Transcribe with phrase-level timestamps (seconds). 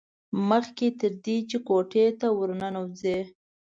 [0.49, 3.19] مخکې تر دې چې کوټې ته ور ننوځي.